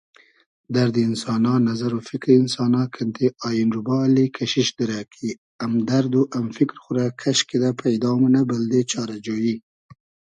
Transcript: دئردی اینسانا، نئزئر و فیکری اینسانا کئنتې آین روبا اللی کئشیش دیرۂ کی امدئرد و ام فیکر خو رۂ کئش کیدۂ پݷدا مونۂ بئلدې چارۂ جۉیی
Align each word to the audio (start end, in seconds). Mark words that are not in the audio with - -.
دئردی 0.73 1.01
اینسانا، 1.05 1.53
نئزئر 1.67 1.93
و 1.95 2.05
فیکری 2.09 2.33
اینسانا 2.37 2.81
کئنتې 2.93 3.25
آین 3.47 3.69
روبا 3.75 3.97
اللی 4.05 4.25
کئشیش 4.35 4.67
دیرۂ 4.77 5.01
کی 5.13 5.29
امدئرد 5.65 6.13
و 6.19 6.21
ام 6.37 6.45
فیکر 6.55 6.77
خو 6.83 6.91
رۂ 6.95 7.05
کئش 7.21 7.39
کیدۂ 7.49 7.69
پݷدا 7.79 8.11
مونۂ 8.19 8.41
بئلدې 8.49 8.81
چارۂ 8.91 9.17
جۉیی 9.25 9.55